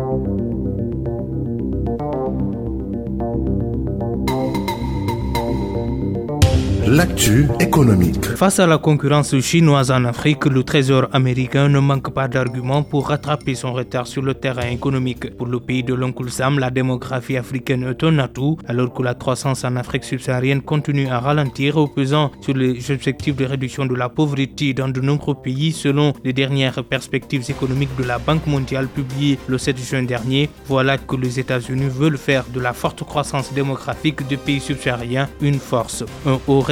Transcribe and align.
Música 0.00 0.59
L'actu 6.92 7.46
économique. 7.60 8.24
Face 8.24 8.58
à 8.58 8.66
la 8.66 8.78
concurrence 8.78 9.38
chinoise 9.38 9.92
en 9.92 10.04
Afrique, 10.04 10.46
le 10.46 10.64
Trésor 10.64 11.06
américain 11.12 11.68
ne 11.68 11.78
manque 11.78 12.12
pas 12.12 12.26
d'arguments 12.26 12.82
pour 12.82 13.10
rattraper 13.10 13.54
son 13.54 13.72
retard 13.72 14.08
sur 14.08 14.22
le 14.22 14.34
terrain 14.34 14.68
économique. 14.68 15.36
Pour 15.36 15.46
le 15.46 15.60
pays 15.60 15.84
de 15.84 15.94
l'Oncle 15.94 16.28
Sam, 16.28 16.58
la 16.58 16.70
démographie 16.70 17.36
africaine 17.36 17.84
est 17.84 18.02
un 18.02 18.18
atout, 18.18 18.58
alors 18.66 18.92
que 18.92 19.04
la 19.04 19.14
croissance 19.14 19.62
en 19.62 19.76
Afrique 19.76 20.02
subsaharienne 20.02 20.62
continue 20.62 21.06
à 21.06 21.20
ralentir, 21.20 21.76
pesant 21.94 22.32
sur 22.40 22.54
les 22.54 22.90
objectifs 22.90 23.36
de 23.36 23.44
réduction 23.44 23.86
de 23.86 23.94
la 23.94 24.08
pauvreté 24.08 24.74
dans 24.74 24.88
de 24.88 25.00
nombreux 25.00 25.36
pays, 25.36 25.70
selon 25.70 26.12
les 26.24 26.32
dernières 26.32 26.82
perspectives 26.82 27.48
économiques 27.48 27.96
de 28.00 28.04
la 28.04 28.18
Banque 28.18 28.48
mondiale 28.48 28.88
publiées 28.88 29.38
le 29.46 29.58
7 29.58 29.78
juin 29.78 30.02
dernier. 30.02 30.50
Voilà 30.66 30.98
que 30.98 31.14
les 31.14 31.38
États-Unis 31.38 31.88
veulent 31.88 32.18
faire 32.18 32.46
de 32.52 32.58
la 32.58 32.72
forte 32.72 33.04
croissance 33.04 33.52
démographique 33.54 34.26
des 34.26 34.36
pays 34.36 34.58
subsahariens 34.58 35.28
une 35.40 35.60
force. 35.60 36.02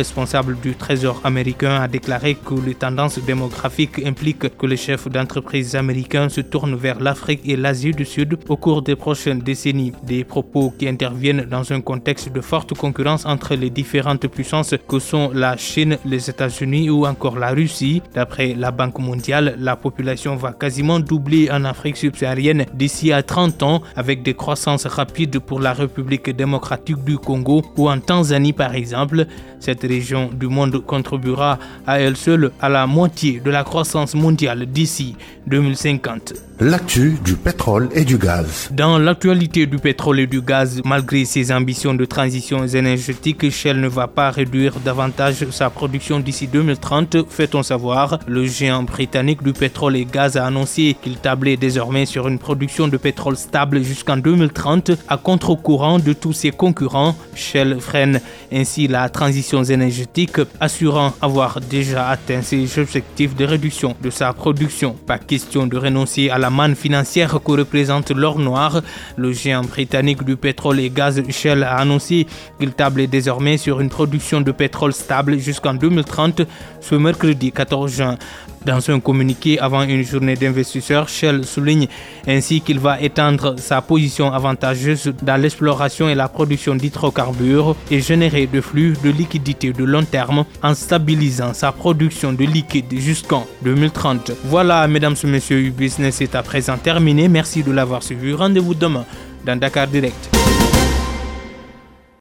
Responsable 0.08 0.56
du 0.62 0.74
Trésor 0.74 1.20
américain 1.22 1.82
a 1.82 1.86
déclaré 1.86 2.34
que 2.34 2.54
les 2.54 2.74
tendances 2.74 3.18
démographiques 3.18 4.00
impliquent 4.06 4.56
que 4.56 4.64
les 4.64 4.78
chefs 4.78 5.06
d'entreprise 5.06 5.76
américains 5.76 6.30
se 6.30 6.40
tournent 6.40 6.76
vers 6.76 6.98
l'Afrique 6.98 7.42
et 7.44 7.56
l'Asie 7.56 7.92
du 7.92 8.06
Sud 8.06 8.38
au 8.48 8.56
cours 8.56 8.80
des 8.80 8.96
prochaines 8.96 9.40
décennies. 9.40 9.92
Des 10.04 10.24
propos 10.24 10.72
qui 10.78 10.88
interviennent 10.88 11.42
dans 11.42 11.70
un 11.74 11.82
contexte 11.82 12.32
de 12.32 12.40
forte 12.40 12.72
concurrence 12.72 13.26
entre 13.26 13.54
les 13.54 13.68
différentes 13.68 14.26
puissances 14.28 14.74
que 14.88 14.98
sont 14.98 15.30
la 15.34 15.58
Chine, 15.58 15.98
les 16.06 16.30
États-Unis 16.30 16.88
ou 16.88 17.04
encore 17.04 17.38
la 17.38 17.50
Russie. 17.50 18.00
D'après 18.14 18.54
la 18.54 18.70
Banque 18.70 19.00
mondiale, 19.00 19.56
la 19.58 19.76
population 19.76 20.36
va 20.36 20.52
quasiment 20.52 21.00
doubler 21.00 21.50
en 21.50 21.64
Afrique 21.66 21.98
subsaharienne 21.98 22.64
d'ici 22.72 23.12
à 23.12 23.22
30 23.22 23.62
ans 23.62 23.82
avec 23.94 24.22
des 24.22 24.32
croissances 24.32 24.86
rapides 24.86 25.38
pour 25.38 25.60
la 25.60 25.74
République 25.74 26.30
démocratique 26.30 27.04
du 27.04 27.18
Congo 27.18 27.62
ou 27.76 27.90
en 27.90 28.00
Tanzanie 28.00 28.54
par 28.54 28.74
exemple. 28.74 29.26
Région 29.88 30.30
du 30.32 30.46
monde 30.46 30.84
contribuera 30.84 31.58
à 31.86 32.00
elle 32.00 32.16
seule 32.16 32.52
à 32.60 32.68
la 32.68 32.86
moitié 32.86 33.40
de 33.44 33.50
la 33.50 33.64
croissance 33.64 34.14
mondiale 34.14 34.66
d'ici 34.66 35.16
2050. 35.46 36.34
L'actu 36.60 37.16
du 37.24 37.34
pétrole 37.34 37.88
et 37.94 38.04
du 38.04 38.18
gaz. 38.18 38.68
Dans 38.72 38.98
l'actualité 38.98 39.66
du 39.66 39.78
pétrole 39.78 40.18
et 40.18 40.26
du 40.26 40.42
gaz, 40.42 40.80
malgré 40.84 41.24
ses 41.24 41.52
ambitions 41.52 41.94
de 41.94 42.04
transition 42.04 42.66
énergétique, 42.66 43.48
Shell 43.48 43.80
ne 43.80 43.86
va 43.86 44.08
pas 44.08 44.30
réduire 44.32 44.74
davantage 44.84 45.48
sa 45.50 45.70
production 45.70 46.18
d'ici 46.18 46.48
2030, 46.48 47.18
fait-on 47.30 47.62
savoir. 47.62 48.18
Le 48.26 48.44
géant 48.44 48.82
britannique 48.82 49.44
du 49.44 49.52
pétrole 49.52 49.94
et 49.94 50.04
gaz 50.04 50.36
a 50.36 50.46
annoncé 50.46 50.96
qu'il 51.00 51.18
tablait 51.18 51.56
désormais 51.56 52.06
sur 52.06 52.26
une 52.26 52.40
production 52.40 52.88
de 52.88 52.96
pétrole 52.96 53.36
stable 53.36 53.84
jusqu'en 53.84 54.16
2030 54.16 54.90
à 55.08 55.16
contre-courant 55.16 56.00
de 56.00 56.12
tous 56.12 56.32
ses 56.32 56.50
concurrents. 56.50 57.14
Shell 57.36 57.80
freine 57.80 58.20
ainsi 58.52 58.88
la 58.88 59.08
transition 59.08 59.62
énergétique, 59.62 59.77
assurant 60.60 61.12
avoir 61.20 61.60
déjà 61.60 62.08
atteint 62.08 62.42
ses 62.42 62.78
objectifs 62.78 63.34
de 63.34 63.44
réduction 63.44 63.94
de 64.00 64.10
sa 64.10 64.32
production. 64.32 64.94
Pas 65.06 65.18
question 65.18 65.66
de 65.66 65.76
renoncer 65.76 66.30
à 66.30 66.38
la 66.38 66.50
manne 66.50 66.74
financière 66.74 67.38
que 67.44 67.52
représente 67.52 68.10
l'or 68.10 68.38
noir. 68.38 68.82
Le 69.16 69.32
géant 69.32 69.62
britannique 69.62 70.24
du 70.24 70.36
pétrole 70.36 70.80
et 70.80 70.90
gaz 70.90 71.22
Shell 71.28 71.62
a 71.62 71.76
annoncé 71.76 72.26
qu'il 72.58 72.72
tablait 72.72 73.06
désormais 73.06 73.56
sur 73.56 73.80
une 73.80 73.88
production 73.88 74.40
de 74.40 74.52
pétrole 74.52 74.92
stable 74.92 75.38
jusqu'en 75.38 75.74
2030 75.74 76.42
ce 76.80 76.94
mercredi 76.94 77.52
14 77.52 77.92
juin. 77.92 78.16
Dans 78.64 78.90
un 78.90 79.00
communiqué 79.00 79.58
avant 79.58 79.82
une 79.82 80.02
journée 80.02 80.34
d'investisseurs, 80.34 81.08
Shell 81.08 81.44
souligne 81.44 81.86
ainsi 82.26 82.60
qu'il 82.60 82.78
va 82.80 83.00
étendre 83.00 83.54
sa 83.58 83.80
position 83.80 84.32
avantageuse 84.32 85.12
dans 85.22 85.40
l'exploration 85.40 86.08
et 86.08 86.14
la 86.14 86.28
production 86.28 86.74
d'hydrocarbures 86.74 87.76
et 87.90 88.00
générer 88.00 88.46
de 88.46 88.60
flux 88.60 88.96
de 89.02 89.10
liquidités 89.10 89.72
de 89.72 89.84
long 89.84 90.04
terme 90.04 90.44
en 90.62 90.74
stabilisant 90.74 91.54
sa 91.54 91.72
production 91.72 92.32
de 92.32 92.44
liquide 92.44 92.98
jusqu'en 92.98 93.46
2030. 93.62 94.32
Voilà, 94.44 94.86
mesdames 94.88 95.16
et 95.22 95.26
messieurs, 95.26 95.70
business 95.70 96.20
est 96.20 96.34
à 96.34 96.42
présent 96.42 96.76
terminé. 96.76 97.28
Merci 97.28 97.62
de 97.62 97.72
l'avoir 97.72 98.02
suivi. 98.02 98.32
Rendez-vous 98.34 98.74
demain 98.74 99.04
dans 99.44 99.56
Dakar 99.56 99.86
Direct. 99.86 100.37